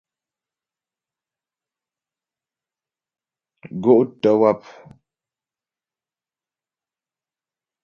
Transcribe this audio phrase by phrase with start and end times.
[3.81, 4.61] Gó' tə́ wáp.